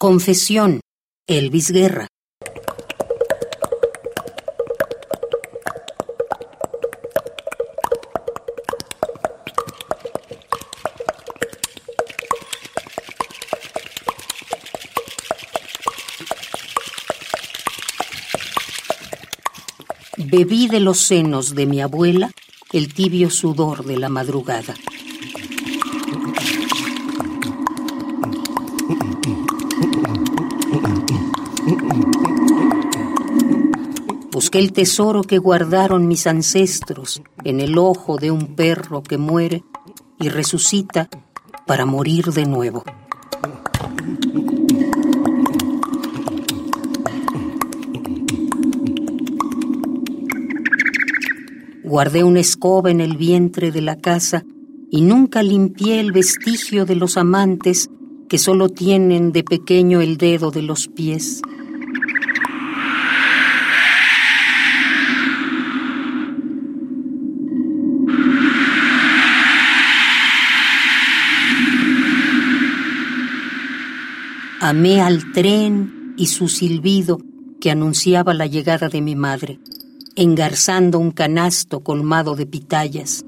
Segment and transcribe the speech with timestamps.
[0.00, 0.80] Confesión.
[1.26, 2.06] Elvis Guerra.
[20.16, 22.30] Bebí de los senos de mi abuela
[22.72, 24.76] el tibio sudor de la madrugada.
[34.38, 39.64] Busqué el tesoro que guardaron mis ancestros en el ojo de un perro que muere
[40.20, 41.08] y resucita
[41.66, 42.84] para morir de nuevo.
[51.82, 54.44] Guardé una escoba en el vientre de la casa
[54.88, 57.90] y nunca limpié el vestigio de los amantes
[58.28, 61.42] que solo tienen de pequeño el dedo de los pies.
[74.60, 77.20] Amé al tren y su silbido
[77.60, 79.60] que anunciaba la llegada de mi madre,
[80.16, 83.24] engarzando un canasto colmado de pitayas.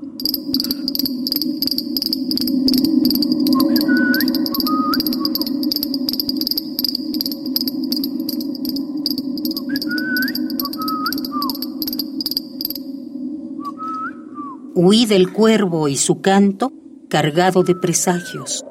[14.74, 16.72] Huí del cuervo y su canto
[17.08, 18.64] cargado de presagios.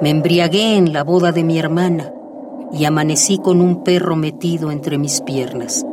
[0.00, 2.12] Me embriagué en la boda de mi hermana
[2.72, 5.84] y amanecí con un perro metido entre mis piernas.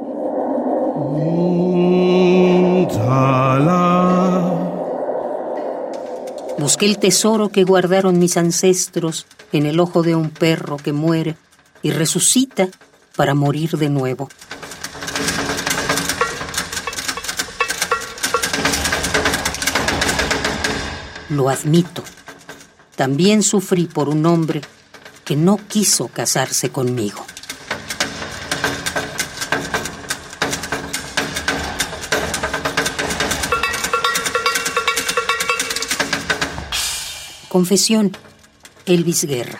[6.58, 11.36] Busqué el tesoro que guardaron mis ancestros en el ojo de un perro que muere
[11.82, 12.70] y resucita
[13.16, 14.30] para morir de nuevo.
[21.30, 22.04] Lo admito
[22.96, 24.62] también sufrí por un hombre
[25.26, 27.26] que no quiso casarse conmigo.
[37.48, 38.16] Confesión,
[38.86, 39.60] Elvis Guerra.